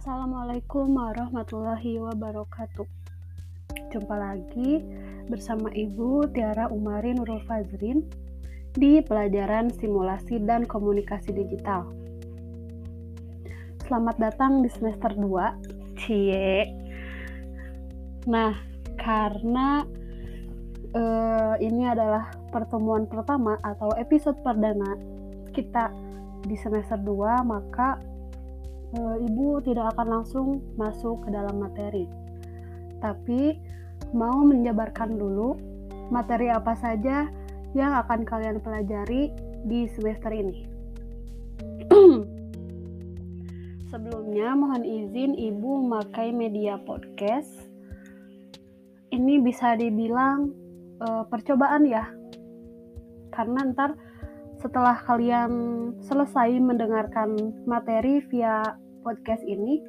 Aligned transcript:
Assalamualaikum 0.00 0.96
warahmatullahi 0.96 2.00
wabarakatuh. 2.00 2.88
Jumpa 3.92 4.16
lagi 4.16 4.80
bersama 5.28 5.68
Ibu 5.68 6.24
Tiara 6.32 6.72
Umari 6.72 7.12
Nurul 7.12 7.44
Fazrin 7.44 8.08
di 8.72 9.04
pelajaran 9.04 9.68
simulasi 9.68 10.40
dan 10.40 10.64
komunikasi 10.64 11.36
digital. 11.36 11.92
Selamat 13.84 14.16
datang 14.16 14.64
di 14.64 14.72
semester 14.72 15.12
2. 15.12 16.00
Cie. 16.00 16.64
Nah, 18.24 18.56
karena 18.96 19.84
uh, 20.96 21.60
ini 21.60 21.84
adalah 21.84 22.32
pertemuan 22.48 23.04
pertama 23.04 23.60
atau 23.60 23.92
episode 24.00 24.40
perdana 24.40 24.96
kita 25.52 25.92
di 26.48 26.56
semester 26.56 26.96
2, 26.96 27.44
maka 27.44 28.00
ibu 28.98 29.62
tidak 29.62 29.94
akan 29.94 30.06
langsung 30.20 30.58
masuk 30.74 31.26
ke 31.26 31.28
dalam 31.30 31.62
materi. 31.62 32.10
Tapi 32.98 33.54
mau 34.10 34.42
menjabarkan 34.42 35.14
dulu 35.14 35.54
materi 36.10 36.50
apa 36.50 36.74
saja 36.74 37.30
yang 37.72 37.92
akan 37.94 38.26
kalian 38.26 38.58
pelajari 38.58 39.30
di 39.62 39.86
semester 39.94 40.34
ini. 40.34 40.66
Sebelumnya 43.90 44.54
mohon 44.54 44.82
izin 44.86 45.34
ibu 45.38 45.86
memakai 45.86 46.34
media 46.34 46.78
podcast. 46.82 47.70
Ini 49.10 49.42
bisa 49.42 49.74
dibilang 49.74 50.54
uh, 51.02 51.26
percobaan 51.26 51.86
ya. 51.86 52.06
Karena 53.34 53.66
ntar 53.74 53.98
setelah 54.60 55.00
kalian 55.08 55.50
selesai 56.04 56.52
mendengarkan 56.60 57.56
materi 57.64 58.20
via 58.28 58.76
podcast 59.00 59.40
ini, 59.48 59.80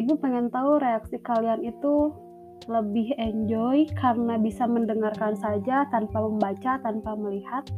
ibu 0.00 0.16
pengen 0.16 0.48
tahu 0.48 0.80
reaksi 0.80 1.20
kalian 1.20 1.60
itu 1.60 2.16
lebih 2.64 3.12
enjoy 3.20 3.84
karena 4.00 4.40
bisa 4.40 4.64
mendengarkan 4.64 5.36
saja 5.36 5.84
tanpa 5.92 6.24
membaca, 6.24 6.80
tanpa 6.80 7.12
melihat, 7.12 7.68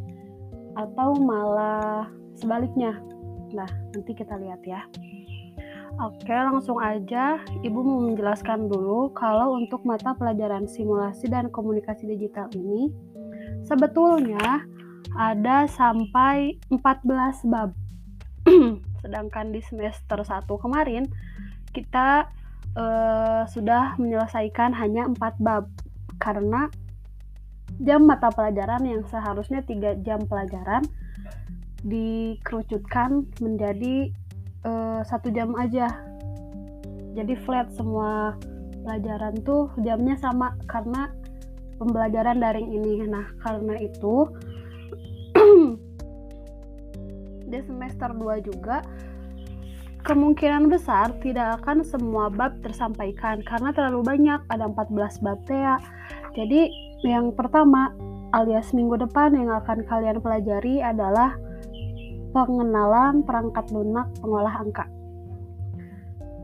atau 0.79 1.19
malah 1.19 2.07
sebaliknya. 2.39 2.95
Nah, 3.51 3.69
nanti 3.95 4.13
kita 4.15 4.39
lihat 4.39 4.63
ya. 4.63 4.87
Oke, 6.03 6.35
langsung 6.35 6.83
aja. 6.83 7.39
Ibu 7.63 7.79
mau 7.83 8.03
menjelaskan 8.03 8.67
dulu 8.67 9.15
kalau 9.15 9.55
untuk 9.59 9.87
mata 9.87 10.11
pelajaran 10.15 10.67
simulasi 10.67 11.31
dan 11.31 11.51
komunikasi 11.55 12.11
digital 12.11 12.51
ini, 12.51 12.91
sebetulnya 13.63 14.67
ada 15.15 15.71
sampai 15.71 16.59
14 16.71 17.47
bab. 17.51 17.71
Sedangkan 19.03 19.55
di 19.55 19.63
semester 19.63 20.21
1 20.21 20.47
kemarin 20.47 21.07
kita 21.75 22.31
uh, 22.79 23.43
sudah 23.51 23.99
menyelesaikan 23.99 24.75
hanya 24.75 25.11
4 25.11 25.39
bab 25.43 25.71
karena 26.23 26.71
jam 27.83 28.07
mata 28.07 28.31
pelajaran 28.31 28.87
yang 28.87 29.03
seharusnya 29.11 29.67
3 29.67 30.07
jam 30.07 30.23
pelajaran 30.27 30.87
dikerucutkan 31.85 33.29
menjadi 33.43 34.11
uh, 34.65 35.01
satu 35.05 35.31
jam 35.31 35.53
aja. 35.59 35.91
Jadi 37.15 37.39
flat 37.47 37.71
semua 37.77 38.35
pelajaran 38.83 39.39
tuh 39.47 39.71
jamnya 39.81 40.19
sama 40.19 40.57
karena 40.67 41.13
pembelajaran 41.79 42.41
daring 42.41 42.71
ini. 42.73 43.07
Nah, 43.07 43.27
karena 43.45 43.79
itu 43.79 44.29
di 47.55 47.63
semester 47.63 48.11
2 48.11 48.43
juga 48.43 48.83
kemungkinan 50.05 50.69
besar 50.69 51.15
tidak 51.23 51.63
akan 51.63 51.87
semua 51.87 52.29
bab 52.29 52.59
tersampaikan 52.61 53.41
karena 53.47 53.73
terlalu 53.73 54.03
banyak 54.05 54.41
ada 54.51 54.69
14 54.69 55.25
bab 55.25 55.41
ya. 55.49 55.79
Jadi 56.35 56.69
yang 57.07 57.33
pertama 57.33 57.95
alias 58.35 58.75
minggu 58.75 59.01
depan 59.01 59.33
yang 59.33 59.55
akan 59.55 59.87
kalian 59.87 60.19
pelajari 60.19 60.83
adalah 60.83 61.39
pengenalan 62.35 63.23
perangkat 63.23 63.65
lunak 63.71 64.11
pengolah 64.19 64.55
angka. 64.61 64.85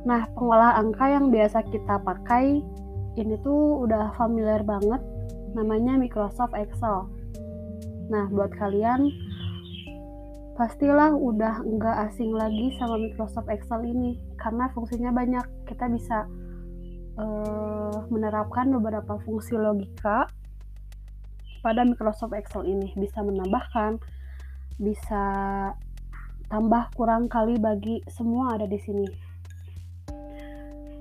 Nah 0.06 0.24
pengolah 0.32 0.80
angka 0.80 1.04
yang 1.10 1.28
biasa 1.28 1.66
kita 1.68 2.00
pakai 2.00 2.62
ini 3.18 3.34
tuh 3.44 3.84
udah 3.84 4.14
familiar 4.16 4.62
banget 4.64 5.02
namanya 5.52 5.98
Microsoft 5.98 6.56
Excel. 6.56 7.10
Nah 8.08 8.24
buat 8.32 8.54
kalian 8.56 9.10
pastilah 10.60 11.16
udah 11.16 11.64
nggak 11.64 11.96
asing 12.12 12.36
lagi 12.36 12.68
sama 12.76 13.00
Microsoft 13.00 13.48
Excel 13.48 13.80
ini 13.88 14.20
karena 14.36 14.68
fungsinya 14.76 15.08
banyak. 15.08 15.64
Kita 15.64 15.88
bisa 15.88 16.28
uh, 17.16 18.04
menerapkan 18.12 18.68
beberapa 18.68 19.16
fungsi 19.24 19.56
logika 19.56 20.28
pada 21.64 21.80
Microsoft 21.88 22.36
Excel 22.36 22.68
ini. 22.68 22.92
Bisa 22.92 23.24
menambahkan 23.24 24.04
bisa 24.76 25.24
tambah 26.52 26.92
kurang 26.92 27.32
kali 27.32 27.56
bagi 27.56 28.04
semua 28.12 28.60
ada 28.60 28.68
di 28.68 28.76
sini. 28.76 29.08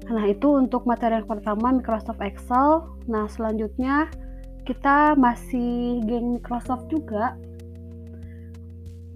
Nah 0.08 0.24
itu 0.24 0.56
untuk 0.56 0.88
materi 0.88 1.20
yang 1.20 1.28
pertama 1.28 1.76
Microsoft 1.76 2.24
Excel. 2.24 2.96
Nah 3.12 3.28
selanjutnya 3.28 4.08
kita 4.64 5.20
masih 5.20 6.00
geng 6.08 6.40
Microsoft 6.40 6.88
juga 6.88 7.36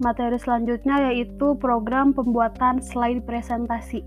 Materi 0.02 0.34
selanjutnya 0.42 1.10
yaitu 1.10 1.54
program 1.62 2.10
pembuatan 2.10 2.82
slide 2.82 3.22
presentasi. 3.22 4.02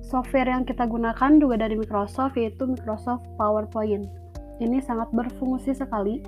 Software 0.00 0.48
yang 0.48 0.64
kita 0.64 0.88
gunakan 0.88 1.36
juga 1.36 1.60
dari 1.60 1.76
Microsoft 1.76 2.40
yaitu 2.40 2.64
Microsoft 2.64 3.28
PowerPoint. 3.36 4.08
Ini 4.56 4.80
sangat 4.80 5.12
berfungsi 5.12 5.76
sekali 5.76 6.24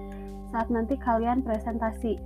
saat 0.52 0.68
nanti 0.68 1.00
kalian 1.00 1.40
presentasi. 1.40 2.20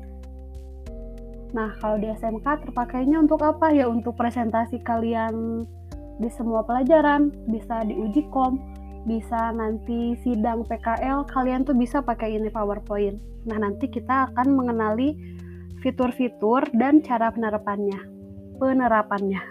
Nah, 1.54 1.76
kalau 1.78 2.00
di 2.00 2.10
SMK 2.10 2.66
terpakainya 2.66 3.22
untuk 3.22 3.44
apa? 3.44 3.70
Ya 3.70 3.86
untuk 3.86 4.18
presentasi 4.18 4.82
kalian 4.82 5.62
di 6.18 6.28
semua 6.32 6.66
pelajaran, 6.66 7.30
bisa 7.46 7.86
diuji 7.86 8.26
kom, 8.34 8.58
bisa 9.06 9.54
nanti 9.54 10.18
sidang 10.26 10.64
PKL, 10.66 11.22
kalian 11.30 11.62
tuh 11.62 11.76
bisa 11.76 12.02
pakai 12.02 12.34
ini 12.34 12.50
PowerPoint. 12.50 13.20
Nah, 13.46 13.62
nanti 13.62 13.86
kita 13.86 14.32
akan 14.32 14.54
mengenali 14.56 15.14
fitur-fitur 15.82 16.64
dan 16.78 17.02
cara 17.02 17.34
penerapannya. 17.34 18.00
Penerapannya. 18.56 19.42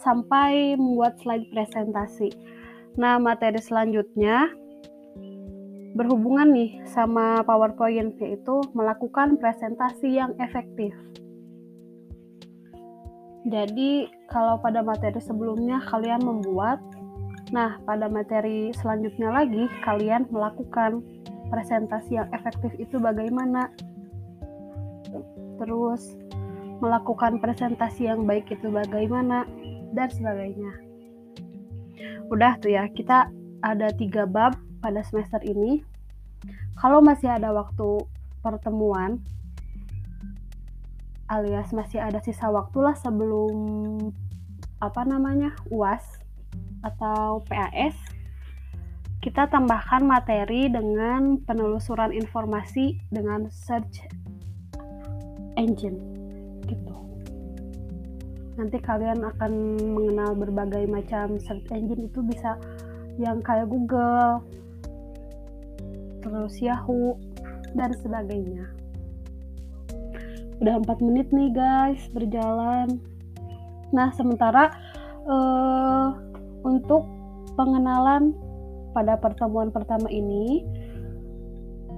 Sampai 0.00 0.78
membuat 0.78 1.20
slide 1.20 1.50
presentasi. 1.52 2.32
Nah, 2.96 3.20
materi 3.20 3.60
selanjutnya 3.60 4.48
berhubungan 5.98 6.54
nih 6.54 6.80
sama 6.86 7.42
PowerPoint 7.42 8.14
yaitu 8.22 8.62
melakukan 8.72 9.36
presentasi 9.36 10.22
yang 10.22 10.32
efektif. 10.38 10.94
Jadi, 13.50 14.06
kalau 14.30 14.62
pada 14.62 14.80
materi 14.84 15.18
sebelumnya 15.18 15.82
kalian 15.90 16.22
membuat, 16.22 16.78
nah 17.50 17.82
pada 17.82 18.06
materi 18.06 18.70
selanjutnya 18.78 19.32
lagi 19.32 19.66
kalian 19.82 20.28
melakukan 20.30 21.02
presentasi 21.50 22.16
yang 22.16 22.30
efektif 22.32 22.72
itu 22.78 22.96
bagaimana? 22.96 23.68
Terus 25.58 26.16
melakukan 26.80 27.42
presentasi 27.42 28.08
yang 28.08 28.24
baik 28.24 28.48
itu 28.48 28.72
bagaimana? 28.72 29.44
Dan 29.90 30.08
sebagainya. 30.08 30.72
Udah 32.30 32.56
tuh 32.62 32.72
ya 32.72 32.86
kita 32.88 33.28
ada 33.60 33.90
tiga 33.92 34.24
bab 34.24 34.56
pada 34.80 35.02
semester 35.02 35.42
ini. 35.44 35.82
Kalau 36.78 37.04
masih 37.04 37.28
ada 37.28 37.52
waktu 37.52 38.06
pertemuan 38.40 39.20
alias 41.30 41.70
masih 41.70 42.02
ada 42.02 42.18
sisa 42.18 42.50
waktulah 42.50 42.96
sebelum 42.98 43.54
apa 44.82 45.06
namanya 45.06 45.54
UAS 45.70 46.02
atau 46.82 47.38
PAS 47.46 47.94
kita 49.20 49.52
tambahkan 49.52 50.00
materi 50.00 50.72
dengan 50.72 51.36
penelusuran 51.44 52.08
informasi 52.16 52.96
dengan 53.12 53.52
search 53.52 54.08
engine 55.60 56.00
gitu. 56.64 56.96
Nanti 58.56 58.80
kalian 58.80 59.20
akan 59.20 59.52
mengenal 59.92 60.32
berbagai 60.40 60.88
macam 60.88 61.36
search 61.36 61.68
engine. 61.68 62.08
Itu 62.08 62.24
bisa 62.24 62.56
yang 63.20 63.44
kayak 63.44 63.68
Google 63.68 64.40
terus 66.24 66.56
Yahoo 66.56 67.20
dan 67.76 67.92
sebagainya. 68.00 68.72
Udah 70.64 70.80
4 70.80 71.04
menit 71.04 71.28
nih 71.28 71.52
guys 71.52 72.00
berjalan. 72.16 73.00
Nah 73.92 74.08
sementara 74.16 74.72
uh, 75.28 76.16
untuk 76.64 77.04
pengenalan 77.56 78.32
pada 78.90 79.18
pertemuan 79.18 79.70
pertama 79.70 80.10
ini 80.10 80.66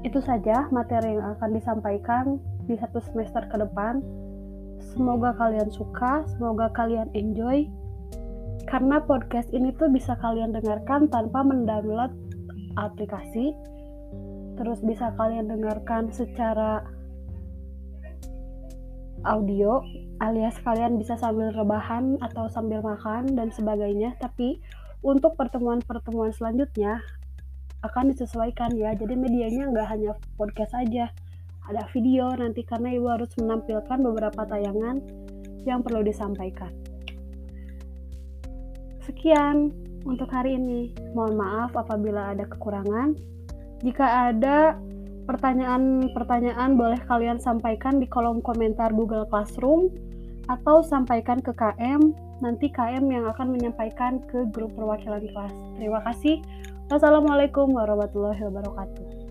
itu 0.02 0.18
saja 0.18 0.66
materi 0.74 1.14
yang 1.14 1.38
akan 1.38 1.50
disampaikan 1.54 2.24
di 2.66 2.74
satu 2.74 2.98
semester 3.02 3.46
ke 3.46 3.56
depan. 3.58 4.02
Semoga 4.82 5.30
kalian 5.38 5.70
suka, 5.70 6.26
semoga 6.34 6.68
kalian 6.74 7.06
enjoy. 7.14 7.70
Karena 8.66 8.98
podcast 9.02 9.50
ini 9.54 9.70
tuh 9.78 9.90
bisa 9.90 10.18
kalian 10.18 10.54
dengarkan 10.54 11.06
tanpa 11.06 11.46
mendownload 11.46 12.10
aplikasi. 12.74 13.54
Terus 14.58 14.82
bisa 14.82 15.14
kalian 15.14 15.48
dengarkan 15.48 16.10
secara 16.10 16.82
audio 19.22 19.78
alias 20.18 20.58
kalian 20.66 20.98
bisa 20.98 21.14
sambil 21.14 21.54
rebahan 21.54 22.18
atau 22.18 22.50
sambil 22.50 22.82
makan 22.82 23.38
dan 23.38 23.54
sebagainya. 23.54 24.18
Tapi 24.18 24.58
untuk 25.02 25.34
pertemuan-pertemuan 25.34 26.30
selanjutnya 26.30 27.02
akan 27.82 28.14
disesuaikan 28.14 28.72
ya. 28.78 28.94
Jadi 28.94 29.18
medianya 29.18 29.66
nggak 29.68 29.88
hanya 29.90 30.14
podcast 30.38 30.72
aja, 30.78 31.10
ada 31.66 31.82
video 31.90 32.30
nanti 32.34 32.62
karena 32.62 32.94
ibu 32.94 33.10
harus 33.10 33.30
menampilkan 33.38 33.98
beberapa 33.98 34.46
tayangan 34.46 35.02
yang 35.66 35.82
perlu 35.82 36.02
disampaikan. 36.02 36.70
Sekian 39.02 39.74
untuk 40.06 40.30
hari 40.30 40.58
ini. 40.58 40.94
Mohon 41.14 41.34
maaf 41.38 41.70
apabila 41.74 42.34
ada 42.34 42.46
kekurangan. 42.46 43.18
Jika 43.82 44.30
ada 44.30 44.78
pertanyaan-pertanyaan 45.26 46.74
boleh 46.74 46.98
kalian 47.06 47.38
sampaikan 47.38 48.02
di 48.02 48.06
kolom 48.10 48.42
komentar 48.42 48.90
Google 48.94 49.26
Classroom 49.26 49.90
atau 50.50 50.82
sampaikan 50.82 51.38
ke 51.38 51.54
KM. 51.54 52.14
Nanti 52.42 52.66
KM 52.70 53.06
yang 53.06 53.30
akan 53.30 53.54
menyampaikan 53.54 54.18
ke 54.26 54.48
grup 54.50 54.74
perwakilan 54.74 55.22
kelas. 55.22 55.54
Terima 55.78 56.02
kasih. 56.02 56.42
Wassalamualaikum 56.90 57.70
warahmatullahi 57.70 58.42
wabarakatuh. 58.50 59.21